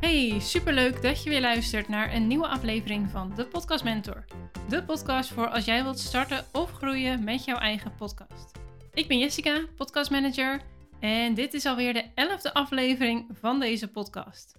[0.00, 4.24] Hey, superleuk dat je weer luistert naar een nieuwe aflevering van de Podcast Mentor.
[4.68, 8.50] De podcast voor als jij wilt starten of groeien met jouw eigen podcast.
[8.92, 10.60] Ik ben Jessica, podcast manager,
[11.00, 14.54] en dit is alweer de elfde aflevering van deze podcast.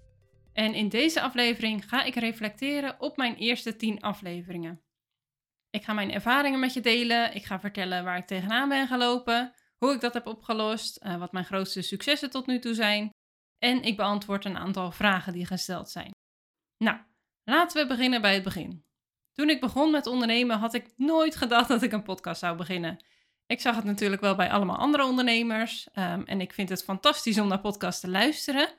[0.54, 4.82] En in deze aflevering ga ik reflecteren op mijn eerste 10 afleveringen.
[5.70, 9.54] Ik ga mijn ervaringen met je delen, ik ga vertellen waar ik tegenaan ben gelopen,
[9.78, 13.10] hoe ik dat heb opgelost, eh, wat mijn grootste successen tot nu toe zijn
[13.58, 16.12] en ik beantwoord een aantal vragen die gesteld zijn.
[16.78, 16.98] Nou,
[17.44, 18.86] laten we beginnen bij het begin.
[19.34, 23.06] Toen ik begon met ondernemen had ik nooit gedacht dat ik een podcast zou beginnen.
[23.46, 27.40] Ik zag het natuurlijk wel bij allemaal andere ondernemers ehm, en ik vind het fantastisch
[27.40, 28.70] om naar podcasts te luisteren.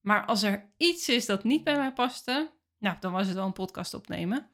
[0.00, 3.46] Maar als er iets is dat niet bij mij paste, nou, dan was het wel
[3.46, 4.50] een podcast opnemen.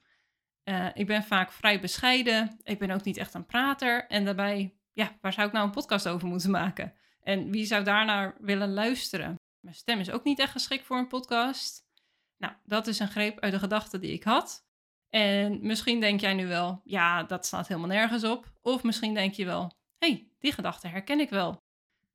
[0.64, 2.60] Uh, ik ben vaak vrij bescheiden.
[2.62, 4.06] Ik ben ook niet echt een prater.
[4.06, 6.94] En daarbij, ja, waar zou ik nou een podcast over moeten maken?
[7.22, 9.34] En wie zou daarnaar willen luisteren?
[9.60, 11.88] Mijn stem is ook niet echt geschikt voor een podcast.
[12.36, 14.68] Nou, dat is een greep uit de gedachte die ik had.
[15.10, 18.52] En misschien denk jij nu wel, ja, dat staat helemaal nergens op.
[18.62, 19.62] Of misschien denk je wel,
[19.98, 21.62] hé, hey, die gedachte herken ik wel.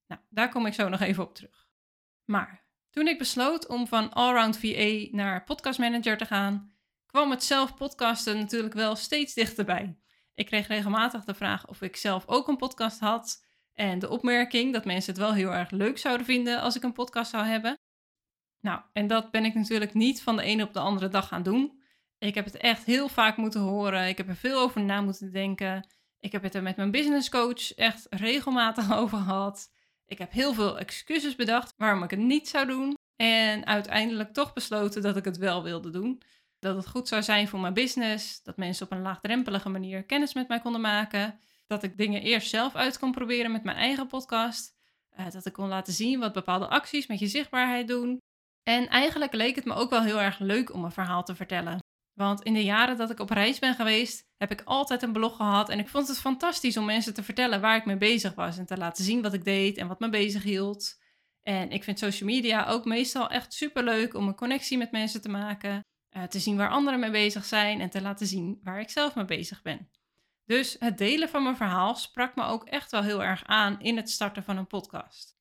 [0.08, 1.70] Nou, daar kom ik zo nog even op terug.
[2.26, 6.72] Maar toen ik besloot om van Allround VA naar Podcast Manager te gaan,
[7.06, 9.98] kwam het zelf podcasten natuurlijk wel steeds dichterbij.
[10.36, 13.45] Ik kreeg regelmatig de vraag of ik zelf ook een podcast had.
[13.73, 16.94] En de opmerking dat mensen het wel heel erg leuk zouden vinden als ik een
[16.94, 17.77] podcast zou hebben.
[18.61, 21.44] Nou, en dat ben ik natuurlijk niet van de ene op de andere dag gaan
[21.44, 21.81] doen.
[22.17, 24.08] Ik heb het echt heel vaak moeten horen.
[24.08, 25.88] Ik heb er veel over na moeten denken.
[26.19, 29.72] Ik heb het er met mijn business coach echt regelmatig over gehad.
[30.05, 32.94] Ik heb heel veel excuses bedacht waarom ik het niet zou doen.
[33.16, 36.22] En uiteindelijk toch besloten dat ik het wel wilde doen.
[36.66, 38.44] Dat het goed zou zijn voor mijn business.
[38.44, 41.39] Dat mensen op een laagdrempelige manier kennis met mij konden maken.
[41.67, 44.75] Dat ik dingen eerst zelf uit kon proberen met mijn eigen podcast.
[45.19, 48.17] Uh, dat ik kon laten zien wat bepaalde acties met je zichtbaarheid doen.
[48.63, 51.80] En eigenlijk leek het me ook wel heel erg leuk om een verhaal te vertellen.
[52.14, 55.36] Want in de jaren dat ik op reis ben geweest, heb ik altijd een blog
[55.36, 55.70] gehad.
[55.70, 58.58] En ik vond het fantastisch om mensen te vertellen waar ik mee bezig was.
[58.58, 60.98] En te laten zien wat ik deed en wat me bezig hield.
[61.43, 65.21] En ik vind social media ook meestal echt super leuk om een connectie met mensen
[65.21, 65.83] te maken.
[66.17, 69.15] Uh, te zien waar anderen mee bezig zijn en te laten zien waar ik zelf
[69.15, 69.89] mee bezig ben.
[70.45, 73.98] Dus het delen van mijn verhaal sprak me ook echt wel heel erg aan in
[73.98, 75.37] het starten van een podcast.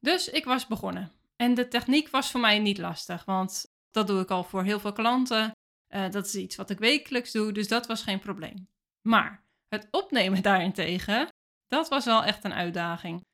[0.00, 1.12] Dus ik was begonnen.
[1.36, 4.80] En de techniek was voor mij niet lastig, want dat doe ik al voor heel
[4.80, 5.52] veel klanten.
[5.88, 8.68] Uh, dat is iets wat ik wekelijks doe, dus dat was geen probleem.
[9.00, 11.28] Maar het opnemen daarentegen,
[11.66, 13.24] dat was wel echt een uitdaging.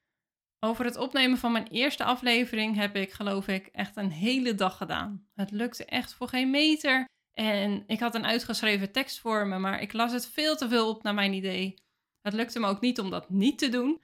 [0.64, 4.76] Over het opnemen van mijn eerste aflevering heb ik, geloof ik, echt een hele dag
[4.76, 5.26] gedaan.
[5.34, 7.08] Het lukte echt voor geen meter.
[7.32, 10.88] En ik had een uitgeschreven tekst voor me, maar ik las het veel te veel
[10.88, 11.74] op naar mijn idee.
[12.22, 14.02] Het lukte me ook niet om dat niet te doen.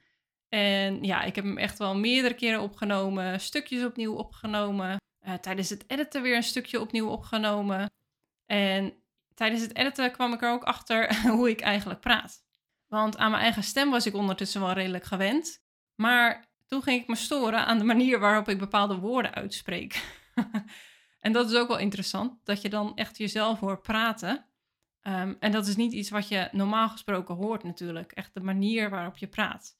[0.49, 4.97] En ja, ik heb hem echt wel meerdere keren opgenomen, stukjes opnieuw opgenomen.
[5.27, 7.89] Uh, tijdens het editen weer een stukje opnieuw opgenomen.
[8.45, 8.93] En
[9.33, 12.43] tijdens het editen kwam ik er ook achter hoe ik eigenlijk praat.
[12.87, 15.59] Want aan mijn eigen stem was ik ondertussen wel redelijk gewend.
[15.95, 20.03] Maar toen ging ik me storen aan de manier waarop ik bepaalde woorden uitspreek.
[21.25, 24.45] en dat is ook wel interessant, dat je dan echt jezelf hoort praten.
[25.01, 28.11] Um, en dat is niet iets wat je normaal gesproken hoort natuurlijk.
[28.11, 29.79] Echt de manier waarop je praat.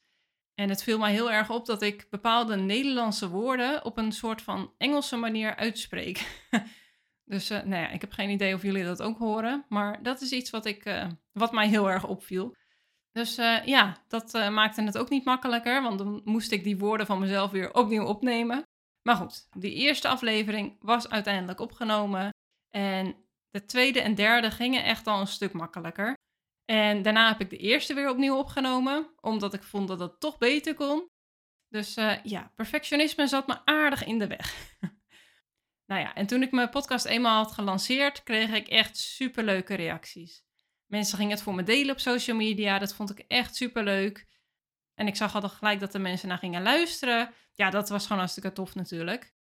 [0.56, 4.41] En het viel mij heel erg op dat ik bepaalde Nederlandse woorden op een soort
[4.41, 6.47] van Engelse manier uitspreek.
[7.34, 9.66] dus uh, nou ja, ik heb geen idee of jullie dat ook horen.
[9.69, 12.56] Maar dat is iets wat, ik, uh, wat mij heel erg opviel.
[13.11, 15.81] Dus uh, ja, dat maakte het ook niet makkelijker.
[15.81, 18.63] Want dan moest ik die woorden van mezelf weer opnieuw opnemen.
[19.01, 22.29] Maar goed, die eerste aflevering was uiteindelijk opgenomen.
[22.69, 23.16] En
[23.49, 26.13] de tweede en derde gingen echt al een stuk makkelijker.
[26.66, 30.38] En daarna heb ik de eerste weer opnieuw opgenomen, omdat ik vond dat het toch
[30.38, 31.07] beter kon.
[31.67, 34.78] Dus uh, ja, perfectionisme zat me aardig in de weg.
[35.91, 40.43] nou ja, en toen ik mijn podcast eenmaal had gelanceerd, kreeg ik echt superleuke reacties.
[40.91, 44.28] Mensen gingen het voor me delen op social media, dat vond ik echt superleuk.
[44.96, 47.34] En ik zag al gelijk dat de mensen naar gingen luisteren.
[47.53, 49.34] Ja, dat was gewoon hartstikke tof natuurlijk.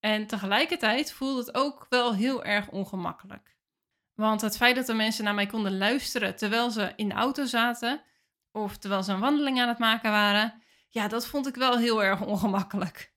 [0.00, 3.56] En tegelijkertijd voelde het ook wel heel erg ongemakkelijk.
[4.14, 7.44] Want het feit dat de mensen naar mij konden luisteren terwijl ze in de auto
[7.44, 8.02] zaten
[8.52, 12.04] of terwijl ze een wandeling aan het maken waren, ja, dat vond ik wel heel
[12.04, 13.12] erg ongemakkelijk.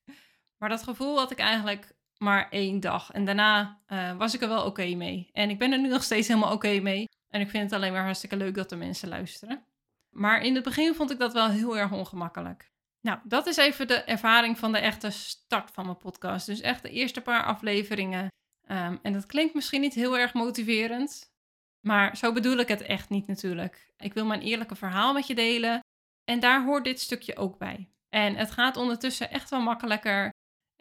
[0.58, 3.12] Maar dat gevoel had ik eigenlijk maar één dag.
[3.12, 5.30] En daarna uh, was ik er wel oké mee.
[5.32, 7.06] En ik ben er nu nog steeds helemaal oké mee.
[7.30, 9.66] En ik vind het alleen maar hartstikke leuk dat de mensen luisteren.
[10.10, 12.72] Maar in het begin vond ik dat wel heel erg ongemakkelijk.
[13.02, 16.46] Nou, dat is even de ervaring van de echte start van mijn podcast.
[16.46, 18.30] Dus echt de eerste paar afleveringen
[18.72, 21.34] Um, en dat klinkt misschien niet heel erg motiverend,
[21.80, 23.94] maar zo bedoel ik het echt niet natuurlijk.
[23.98, 25.80] Ik wil mijn eerlijke verhaal met je delen.
[26.24, 27.90] En daar hoort dit stukje ook bij.
[28.10, 30.34] En het gaat ondertussen echt wel makkelijker.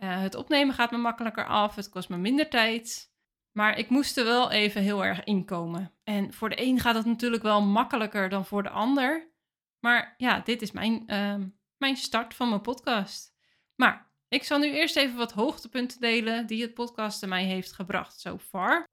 [0.03, 1.75] Uh, het opnemen gaat me makkelijker af.
[1.75, 3.13] Het kost me minder tijd.
[3.57, 5.93] Maar ik moest er wel even heel erg inkomen.
[6.05, 9.33] En voor de een gaat het natuurlijk wel makkelijker dan voor de ander.
[9.81, 11.47] Maar ja, dit is mijn, uh,
[11.77, 13.35] mijn start van mijn podcast.
[13.75, 18.21] Maar ik zal nu eerst even wat hoogtepunten delen die het podcasten mij heeft gebracht
[18.21, 18.85] so far.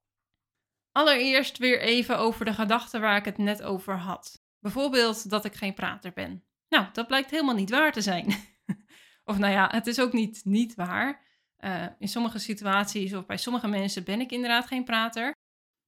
[0.91, 4.41] Allereerst weer even over de gedachten waar ik het net over had.
[4.59, 6.43] Bijvoorbeeld dat ik geen prater ben.
[6.69, 8.35] Nou, dat blijkt helemaal niet waar te zijn.
[9.25, 11.21] of nou ja, het is ook niet niet waar.
[11.61, 15.33] Uh, in sommige situaties of bij sommige mensen ben ik inderdaad geen prater.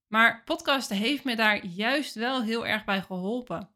[0.07, 3.69] Maar podcasten heeft me daar juist wel heel erg bij geholpen.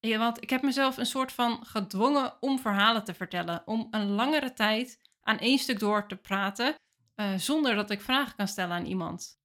[0.00, 3.62] Want ik heb mezelf een soort van gedwongen om verhalen te vertellen.
[3.66, 6.74] Om een langere tijd aan één stuk door te praten.
[7.16, 9.38] Uh, zonder dat ik vragen kan stellen aan iemand.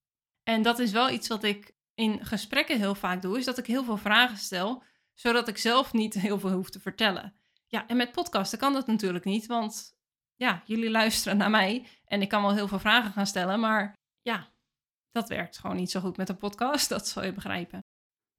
[0.44, 3.38] En dat is wel iets wat ik in gesprekken heel vaak doe.
[3.38, 4.84] Is dat ik heel veel vragen stel.
[5.14, 7.34] Zodat ik zelf niet heel veel hoef te vertellen.
[7.68, 9.46] Ja, en met podcasten kan dat natuurlijk niet.
[9.46, 9.99] Want
[10.40, 11.86] ja, jullie luisteren naar mij.
[12.06, 13.60] En ik kan wel heel veel vragen gaan stellen.
[13.60, 14.48] Maar ja,
[15.12, 16.90] dat werkt gewoon niet zo goed met een podcast.
[16.96, 17.80] Dat zal je begrijpen.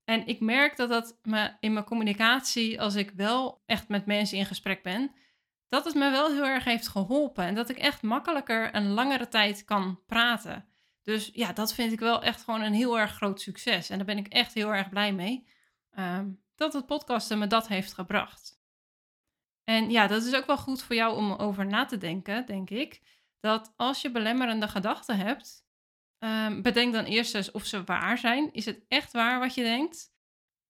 [0.04, 4.38] En ik merk dat dat me in mijn communicatie, als ik wel echt met mensen
[4.38, 5.14] in gesprek ben,
[5.68, 7.44] dat het me wel heel erg heeft geholpen.
[7.44, 10.68] En dat ik echt makkelijker een langere tijd kan praten.
[11.02, 13.90] Dus ja, dat vind ik wel echt gewoon een heel erg groot succes.
[13.90, 15.46] En daar ben ik echt heel erg blij mee.
[15.98, 18.59] Um, dat het podcasten me dat heeft gebracht.
[19.70, 22.70] En ja, dat is ook wel goed voor jou om over na te denken, denk
[22.70, 23.00] ik.
[23.40, 25.66] Dat als je belemmerende gedachten hebt,
[26.18, 28.52] um, bedenk dan eerst eens of ze waar zijn.
[28.52, 30.12] Is het echt waar wat je denkt?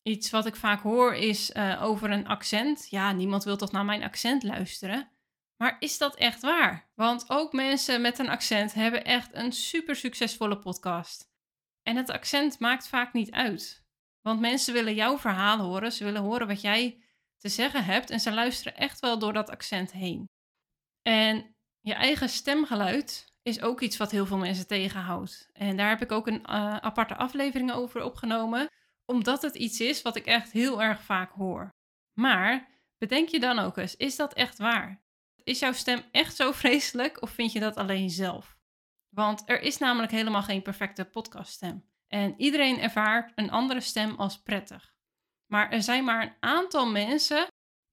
[0.02, 2.86] Iets wat ik vaak hoor is uh, over een accent.
[2.90, 5.10] Ja, niemand wil toch naar mijn accent luisteren.
[5.56, 6.90] Maar is dat echt waar?
[6.94, 11.30] Want ook mensen met een accent hebben echt een super succesvolle podcast.
[11.82, 13.84] En het accent maakt vaak niet uit.
[14.20, 17.02] Want mensen willen jouw verhaal horen, ze willen horen wat jij
[17.40, 20.28] te zeggen hebt en ze luisteren echt wel door dat accent heen.
[21.02, 25.48] En je eigen stemgeluid is ook iets wat heel veel mensen tegenhoudt.
[25.52, 28.68] En daar heb ik ook een uh, aparte aflevering over opgenomen,
[29.04, 31.68] omdat het iets is wat ik echt heel erg vaak hoor.
[32.18, 35.02] Maar bedenk je dan ook eens, is dat echt waar?
[35.42, 38.58] Is jouw stem echt zo vreselijk of vind je dat alleen zelf?
[39.08, 41.88] Want er is namelijk helemaal geen perfecte podcaststem.
[42.06, 44.94] En iedereen ervaart een andere stem als prettig.
[45.52, 47.46] Maar er zijn maar een aantal mensen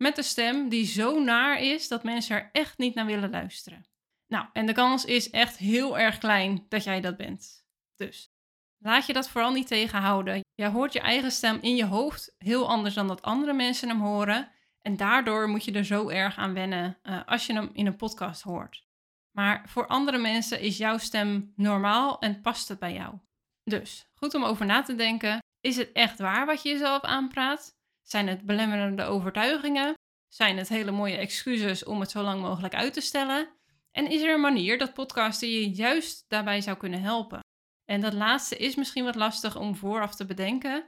[0.04, 3.86] met een stem die zo naar is dat mensen er echt niet naar willen luisteren.
[4.28, 7.66] Nou, en de kans is echt heel erg klein dat jij dat bent.
[7.96, 8.32] Dus
[8.78, 10.42] laat je dat vooral niet tegenhouden.
[10.54, 14.02] Jij hoort je eigen stem in je hoofd heel anders dan dat andere mensen hem
[14.02, 14.52] horen.
[14.82, 17.96] En daardoor moet je er zo erg aan wennen uh, als je hem in een
[17.96, 18.86] podcast hoort.
[19.32, 23.16] Maar voor andere mensen is jouw stem normaal en past het bij jou.
[23.64, 25.40] Dus goed om over na te denken.
[25.62, 27.76] Is het echt waar wat je jezelf aanpraat?
[28.02, 29.94] Zijn het belemmerende overtuigingen?
[30.28, 33.50] Zijn het hele mooie excuses om het zo lang mogelijk uit te stellen?
[33.92, 37.40] En is er een manier dat podcasten je juist daarbij zou kunnen helpen?
[37.86, 40.86] En dat laatste is misschien wat lastig om vooraf te bedenken.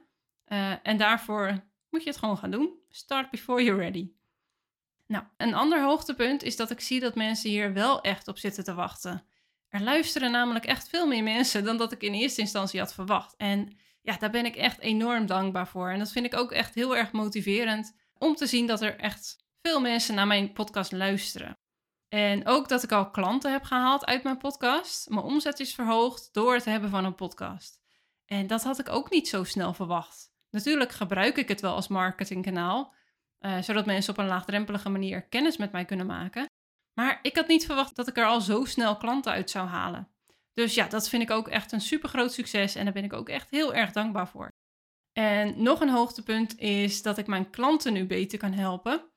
[0.47, 2.79] Uh, en daarvoor moet je het gewoon gaan doen.
[2.89, 4.11] Start before you're ready.
[5.07, 8.63] Nou, een ander hoogtepunt is dat ik zie dat mensen hier wel echt op zitten
[8.63, 9.25] te wachten.
[9.69, 13.35] Er luisteren namelijk echt veel meer mensen dan dat ik in eerste instantie had verwacht.
[13.37, 13.77] En
[14.09, 15.89] ja, daar ben ik echt enorm dankbaar voor.
[15.89, 19.45] En dat vind ik ook echt heel erg motiverend om te zien dat er echt
[19.61, 21.57] veel mensen naar mijn podcast luisteren.
[22.07, 25.09] En ook dat ik al klanten heb gehaald uit mijn podcast.
[25.09, 27.79] Mijn omzet is verhoogd door het hebben van een podcast.
[28.25, 30.31] En dat had ik ook niet zo snel verwacht.
[30.49, 32.93] Natuurlijk gebruik ik het wel als marketingkanaal,
[33.39, 36.45] uh, zodat mensen op een laagdrempelige manier kennis met mij kunnen maken.
[36.93, 40.07] Maar ik had niet verwacht dat ik er al zo snel klanten uit zou halen.
[40.59, 43.13] Dus ja, dat vind ik ook echt een super groot succes en daar ben ik
[43.13, 44.49] ook echt heel erg dankbaar voor.
[45.11, 49.11] En nog een hoogtepunt is dat ik mijn klanten nu beter kan helpen.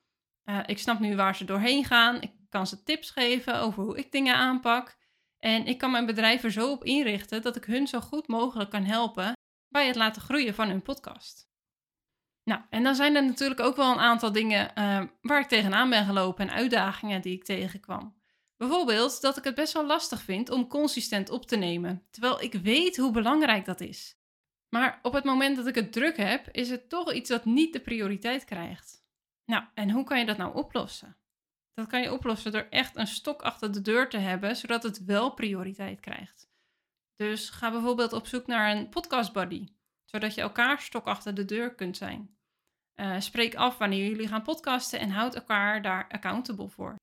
[0.49, 2.21] Uh, ik snap nu waar ze doorheen gaan.
[2.21, 4.97] Ik kan ze tips geven over hoe ik dingen aanpak.
[5.39, 8.69] En ik kan mijn bedrijf er zo op inrichten dat ik hun zo goed mogelijk
[8.69, 9.33] kan helpen
[9.67, 11.47] bij het laten groeien van hun podcast.
[12.43, 15.89] Nou, en dan zijn er natuurlijk ook wel een aantal dingen uh, waar ik tegenaan
[15.89, 18.22] ben gelopen en uitdagingen die ik tegenkwam.
[18.57, 22.53] Bijvoorbeeld dat ik het best wel lastig vind om consistent op te nemen, terwijl ik
[22.53, 24.17] weet hoe belangrijk dat is.
[24.69, 27.73] Maar op het moment dat ik het druk heb, is het toch iets dat niet
[27.73, 29.03] de prioriteit krijgt.
[29.45, 31.17] Nou, en hoe kan je dat nou oplossen?
[31.73, 35.05] Dat kan je oplossen door echt een stok achter de deur te hebben, zodat het
[35.05, 36.49] wel prioriteit krijgt.
[37.15, 39.67] Dus ga bijvoorbeeld op zoek naar een podcast buddy,
[40.05, 42.37] zodat je elkaar stok achter de deur kunt zijn.
[42.95, 46.95] Uh, spreek af wanneer jullie gaan podcasten en houd elkaar daar accountable voor.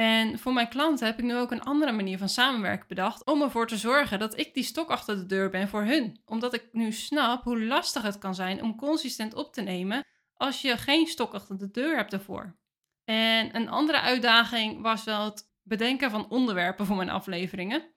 [0.00, 3.42] En voor mijn klanten heb ik nu ook een andere manier van samenwerken bedacht om
[3.42, 6.20] ervoor te zorgen dat ik die stok achter de deur ben voor hun.
[6.24, 10.04] Omdat ik nu snap hoe lastig het kan zijn om consistent op te nemen
[10.34, 12.58] als je geen stok achter de deur hebt ervoor.
[13.04, 17.94] En een andere uitdaging was wel het bedenken van onderwerpen voor mijn afleveringen.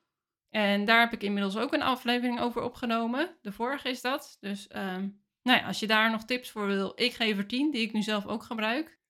[0.50, 3.38] En daar heb ik inmiddels ook een aflevering over opgenomen.
[3.42, 4.38] De vorige is dat.
[4.40, 5.10] Dus ehm,
[5.42, 7.94] nou ja, als je daar nog tips voor wil, ik geef er 10, die ik
[7.94, 9.02] nu zelf ook gebruik.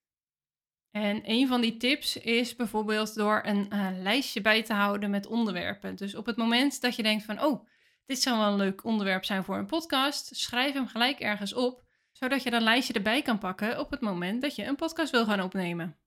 [0.95, 5.25] En een van die tips is bijvoorbeeld door een uh, lijstje bij te houden met
[5.25, 5.95] onderwerpen.
[5.95, 7.67] Dus op het moment dat je denkt van, oh,
[8.05, 11.83] dit zou wel een leuk onderwerp zijn voor een podcast, schrijf hem gelijk ergens op,
[12.11, 15.25] zodat je dat lijstje erbij kan pakken op het moment dat je een podcast wil
[15.25, 15.97] gaan opnemen.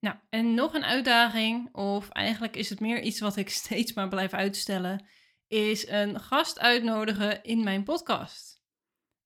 [0.00, 4.08] Nou, en nog een uitdaging, of eigenlijk is het meer iets wat ik steeds maar
[4.08, 5.06] blijf uitstellen,
[5.48, 8.62] is een gast uitnodigen in mijn podcast.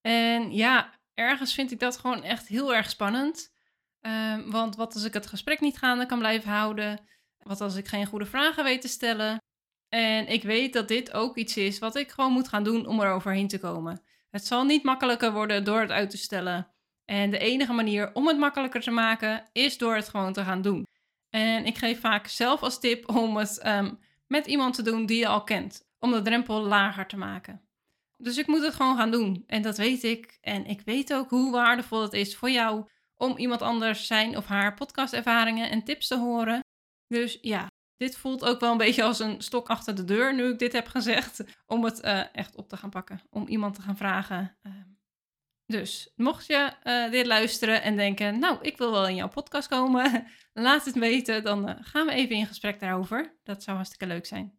[0.01, 3.59] En ja, ergens vind ik dat gewoon echt heel erg spannend.
[4.01, 7.01] Ehm, want wat als ik het gesprek niet gaande kan blijven houden?
[7.43, 9.43] Wat als ik geen goede vragen weet te stellen?
[9.89, 13.01] En ik weet dat dit ook iets is wat ik gewoon moet gaan doen om
[13.01, 14.03] er overheen te komen.
[14.31, 16.69] Het zal niet makkelijker worden door het uit te stellen.
[17.05, 20.63] En de enige manier om het makkelijker te maken is door het gewoon te gaan
[20.63, 20.87] doen.
[21.31, 23.95] En ik geef vaak zelf als tip om het ehm,
[24.27, 27.61] met iemand te doen die je al kent, om de drempel lager te maken.
[28.17, 29.45] Dus ik moet het gewoon gaan doen.
[29.47, 30.39] En dat weet ik.
[30.41, 32.85] En ik weet ook hoe waardevol het is voor jou
[33.21, 36.61] om iemand anders zijn of haar podcastervaringen en tips te horen.
[37.07, 40.51] Dus ja, dit voelt ook wel een beetje als een stok achter de deur nu
[40.53, 41.45] ik dit heb gezegd.
[41.67, 43.21] Om het uh, echt op te gaan pakken.
[43.31, 44.57] Om iemand te gaan vragen.
[44.63, 44.73] Uh,
[45.67, 49.69] dus mocht je uh, dit luisteren en denken, nou, ik wil wel in jouw podcast
[49.69, 51.45] komen, laat het weten.
[51.45, 53.39] Dan uh, gaan we even in gesprek daarover.
[53.43, 54.59] Dat zou hartstikke leuk zijn.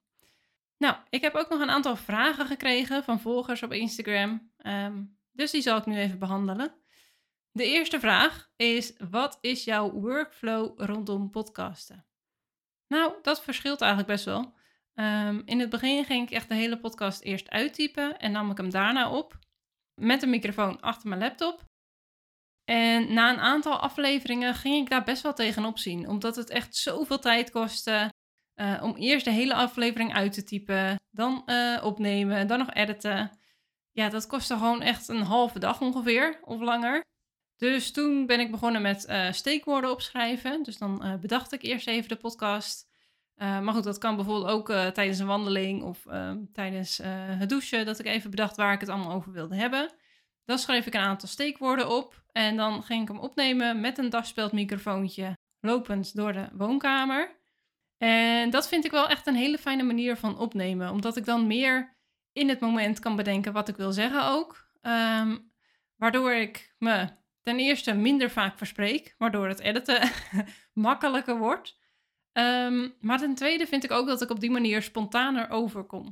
[0.77, 4.51] Nou, ik heb ook nog een aantal vragen gekregen van volgers op Instagram.
[4.65, 6.80] Um, dus die zal ik nu even behandelen.
[7.51, 12.05] De eerste vraag is: wat is jouw workflow rondom podcasten?
[12.87, 14.53] Nou, dat verschilt eigenlijk best wel.
[14.95, 18.57] Um, in het begin ging ik echt de hele podcast eerst uittypen en nam ik
[18.57, 19.39] hem daarna op
[20.01, 21.63] met een microfoon achter mijn laptop.
[22.63, 26.75] En na een aantal afleveringen ging ik daar best wel tegenop zien, omdat het echt
[26.75, 28.11] zoveel tijd kostte
[28.55, 33.39] uh, om eerst de hele aflevering uit te typen, dan uh, opnemen, dan nog editen.
[33.91, 37.01] Ja, dat kostte gewoon echt een halve dag ongeveer of langer.
[37.61, 40.63] Dus toen ben ik begonnen met uh, steekwoorden opschrijven.
[40.63, 42.89] Dus dan bedacht ik eerst even de podcast.
[43.35, 46.99] maar goed, dat kan bijvoorbeeld ook tijdens een wandeling of ehm, tijdens
[47.37, 49.89] het douchen, dat ik even bedacht waar ik het allemaal over wilde hebben.
[50.45, 54.09] Dan schreef ik een aantal steekwoorden op en dan ging ik hem opnemen met een
[54.09, 57.39] dagspeltmicrofoontje lopend door de woonkamer.
[57.97, 61.47] En dat vind ik wel echt een hele fijne manier van opnemen, omdat ik dan
[61.47, 61.97] meer
[62.33, 64.69] in het moment kan bedenken wat ik wil zeggen ook.
[64.81, 65.51] Um,
[65.95, 67.07] waardoor ik me
[67.41, 70.09] ten eerste minder vaak verspreek, waardoor het editen
[70.73, 71.79] makkelijker wordt.
[72.33, 76.09] Um, maar ten tweede vind ik ook dat ik op die manier spontaner overkom.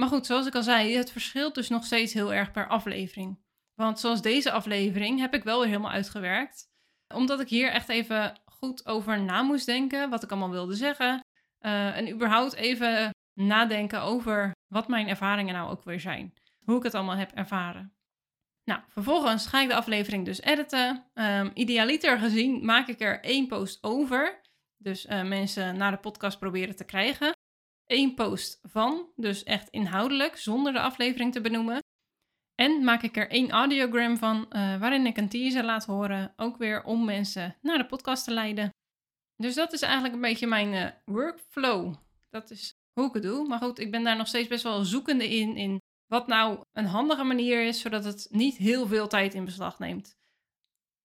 [0.00, 3.42] Maar goed, zoals ik al zei, het verschilt dus nog steeds heel erg per aflevering.
[3.74, 6.64] Want zoals deze aflevering heb ik wel weer helemaal uitgewerkt.
[7.14, 11.20] Omdat ik hier echt even goed over na moest denken, wat ik allemaal wilde zeggen.
[11.60, 16.34] Uh, en überhaupt even nadenken over wat mijn ervaringen nou ook weer zijn.
[16.64, 17.94] Hoe ik het allemaal heb ervaren.
[18.64, 21.04] Nou, vervolgens ga ik de aflevering dus editen.
[21.14, 24.40] Um, idealiter gezien maak ik er één post over.
[24.76, 27.32] Dus uh, mensen naar de podcast proberen te krijgen.
[27.86, 31.78] Eén post van, dus echt inhoudelijk, zonder de aflevering te benoemen.
[32.54, 36.56] En maak ik er één audiogram van, uh, waarin ik een teaser laat horen, ook
[36.56, 38.68] weer om mensen naar de podcast te leiden.
[39.36, 41.94] Dus dat is eigenlijk een beetje mijn uh, workflow.
[42.30, 43.48] Dat is hoe ik het doe.
[43.48, 46.86] Maar goed, ik ben daar nog steeds best wel zoekende in, in wat nou een
[46.86, 50.16] handige manier is, zodat het niet heel veel tijd in beslag neemt.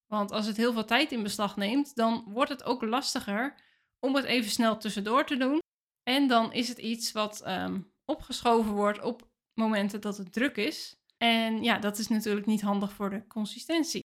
[0.06, 3.56] Want als het heel veel tijd in beslag neemt, dan wordt het ook lastiger
[4.00, 5.60] om het even snel tussendoor te doen.
[6.04, 10.96] En dan is het iets wat um, opgeschoven wordt op momenten dat het druk is.
[11.18, 14.04] En ja, dat is natuurlijk niet handig voor de consistentie.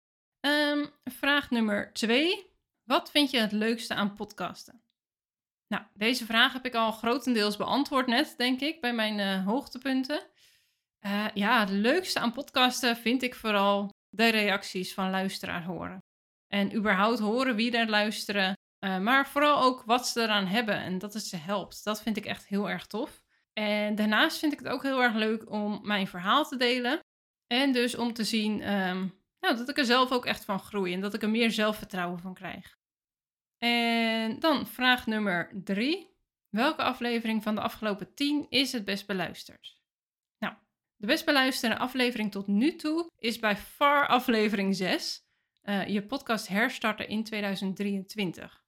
[0.47, 2.55] Um, vraag nummer twee.
[2.85, 4.83] Wat vind je het leukste aan podcasten?
[5.67, 10.27] Nou, deze vraag heb ik al grotendeels beantwoord net, denk ik, bij mijn uh, hoogtepunten.
[11.01, 16.03] Uh, ja, het leukste aan podcasten vind ik vooral de reacties van luisteraars horen.
[16.47, 20.99] En überhaupt horen wie er luisteren, uh, maar vooral ook wat ze eraan hebben en
[20.99, 21.85] dat het ze helpt.
[21.85, 23.23] Dat vind ik echt heel erg tof.
[23.53, 27.01] En daarnaast vind ik het ook heel erg leuk om mijn verhaal te delen.
[27.47, 30.93] En dus om te zien um, nou, dat ik er zelf ook echt van groei
[30.93, 32.77] en dat ik er meer zelfvertrouwen van krijg.
[33.59, 36.15] En dan vraag nummer drie.
[36.49, 39.76] Welke aflevering van de afgelopen tien is het best beluisterd?
[40.97, 45.25] De best beluisterde aflevering tot nu toe is bij far aflevering 6.
[45.63, 48.65] Uh, eh, je podcast herstarten in 2023.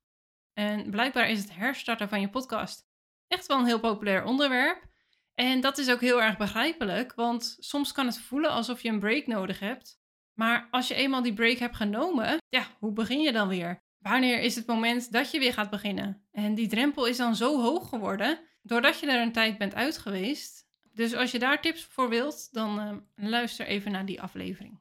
[0.53, 2.87] En blijkbaar is het herstarten van je podcast
[3.29, 4.87] echt wel een heel populair onderwerp.
[5.35, 8.99] En dat is ook heel erg begrijpelijk, want soms kan het voelen alsof je een
[8.99, 10.01] break nodig hebt.
[10.35, 13.83] Maar als je eenmaal die break hebt genomen, ja, hoe begin je dan weer?
[13.99, 16.27] Wanneer is het moment dat je weer gaat beginnen?
[16.31, 19.99] En die drempel is dan zo hoog geworden, doordat je er een tijd bent uit
[19.99, 20.68] geweest.
[20.99, 24.78] Dus als je daar tips voor wilt, dan uh, luister even naar die aflevering.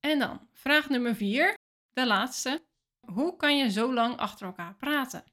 [0.00, 1.54] En dan vraag nummer 4,
[1.92, 2.64] de laatste.
[3.00, 5.24] Hoe kan je zo lang achter elkaar praten?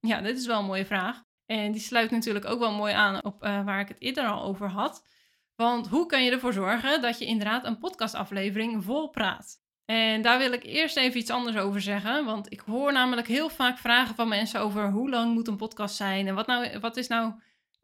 [0.00, 1.22] Ja, dit is wel een mooie vraag.
[1.46, 4.42] En die sluit natuurlijk ook wel mooi aan op uh, waar ik het eerder al
[4.42, 5.06] over had.
[5.54, 9.62] Want hoe kan je ervoor zorgen dat je inderdaad een podcastaflevering vol praat?
[9.84, 12.24] En daar wil ik eerst even iets anders over zeggen.
[12.24, 15.96] Want ik hoor namelijk heel vaak vragen van mensen over hoe lang moet een podcast
[15.96, 16.26] zijn?
[16.26, 17.32] En wat, nou, wat is nou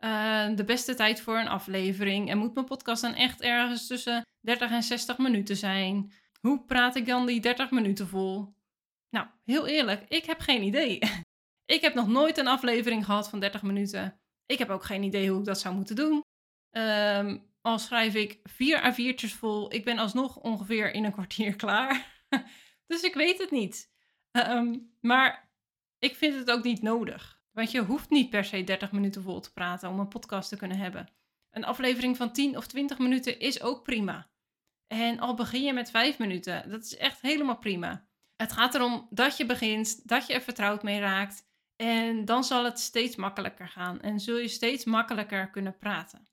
[0.00, 2.31] uh, de beste tijd voor een aflevering?
[2.31, 6.12] En moet mijn podcast dan echt ergens tussen 30 en 60 minuten zijn?
[6.40, 8.55] Hoe praat ik dan die 30 minuten vol?
[9.11, 10.99] Nou, heel eerlijk, ik heb geen idee.
[11.75, 14.21] ik heb nog nooit een aflevering gehad van 30 minuten.
[14.47, 16.25] Ik heb ook geen idee hoe ik dat zou moeten doen.
[16.71, 22.25] Um, al schrijf ik vier A4'tjes vol, ik ben alsnog ongeveer in een kwartier klaar.
[22.87, 23.90] dus ik weet het niet.
[24.33, 25.50] Um, maar
[25.99, 27.38] ik vind het ook niet nodig.
[27.59, 30.57] Want je hoeft niet per se 30 minuten vol te praten om een podcast te
[30.57, 31.09] kunnen hebben.
[31.50, 34.31] Een aflevering van 10 of 20 minuten is ook prima.
[34.87, 38.09] En al begin je met 5 minuten, dat is echt helemaal prima.
[38.37, 41.47] Het gaat erom dat je begint, dat je er vertrouwd mee raakt.
[41.77, 46.29] En dan zal het steeds makkelijker gaan en zul je steeds makkelijker kunnen praten.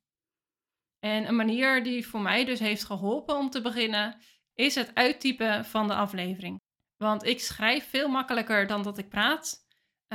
[1.00, 4.18] En een manier die voor mij dus heeft geholpen om te beginnen,
[4.54, 6.62] is het uittypen van de aflevering.
[6.98, 9.65] Want ik schrijf veel makkelijker dan dat ik praat.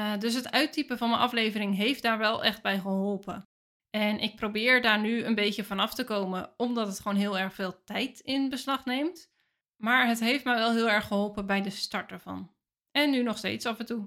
[0.00, 3.42] Uh, dus het uittypen van mijn aflevering heeft daar wel echt bij geholpen.
[3.90, 7.54] En ik probeer daar nu een beetje vanaf te komen, omdat het gewoon heel erg
[7.54, 9.30] veel tijd in beslag neemt.
[9.76, 12.54] Maar het heeft me wel heel erg geholpen bij de start ervan.
[12.90, 14.07] En nu nog steeds af en toe.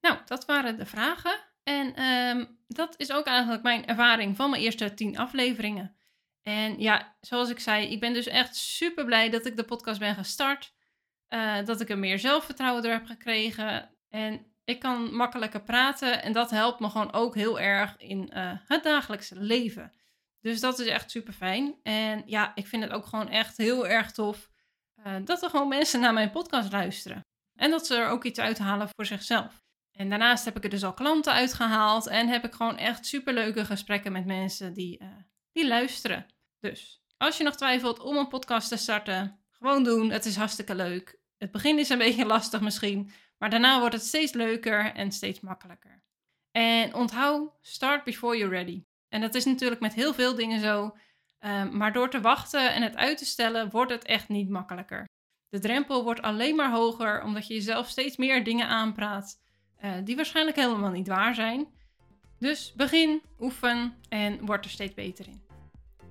[0.00, 1.38] Nou, dat waren de vragen.
[1.62, 5.96] En um, dat is ook eigenlijk mijn ervaring van mijn eerste tien afleveringen.
[6.42, 9.98] En ja, zoals ik zei, ik ben dus echt super blij dat ik de podcast
[9.98, 10.74] ben gestart.
[11.28, 13.90] Uh, dat ik er meer zelfvertrouwen door heb gekregen.
[14.08, 16.22] En ik kan makkelijker praten.
[16.22, 19.92] En dat helpt me gewoon ook heel erg in uh, het dagelijkse leven.
[20.40, 21.74] Dus dat is echt super fijn.
[21.82, 24.50] En ja, ik vind het ook gewoon echt heel erg tof
[25.06, 27.20] uh, dat er gewoon mensen naar mijn podcast luisteren.
[27.54, 29.64] En dat ze er ook iets uithalen voor zichzelf.
[29.92, 33.64] En daarnaast heb ik er dus al klanten uitgehaald en heb ik gewoon echt superleuke
[33.64, 35.08] gesprekken met mensen die, uh,
[35.52, 36.26] die luisteren.
[36.60, 40.10] Dus als je nog twijfelt om een podcast te starten, gewoon doen.
[40.10, 41.18] Het is hartstikke leuk.
[41.36, 45.40] Het begin is een beetje lastig misschien, maar daarna wordt het steeds leuker en steeds
[45.40, 46.02] makkelijker.
[46.50, 48.84] En onthoud, start before you're ready.
[49.08, 50.96] En dat is natuurlijk met heel veel dingen zo.
[51.40, 55.04] Um, maar door te wachten en het uit te stellen, wordt het echt niet makkelijker.
[55.48, 59.40] De drempel wordt alleen maar hoger omdat je jezelf steeds meer dingen aanpraat
[59.84, 61.66] uh, die waarschijnlijk helemaal niet waar zijn.
[62.38, 65.42] Dus begin, oefen en word er steeds beter in.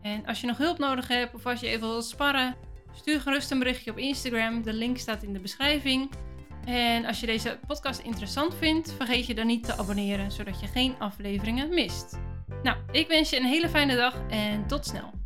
[0.01, 2.55] En als je nog hulp nodig hebt of als je even wilt sparren,
[2.93, 4.63] stuur gerust een berichtje op Instagram.
[4.63, 6.09] De link staat in de beschrijving.
[6.65, 10.67] En als je deze podcast interessant vindt, vergeet je dan niet te abonneren, zodat je
[10.67, 12.19] geen afleveringen mist.
[12.63, 15.24] Nou, ik wens je een hele fijne dag en tot snel.